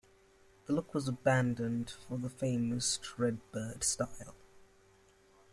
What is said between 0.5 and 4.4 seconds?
The look was abandoned for the famous Redbird style.